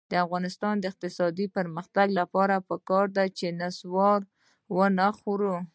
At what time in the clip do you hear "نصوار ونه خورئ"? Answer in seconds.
3.61-5.55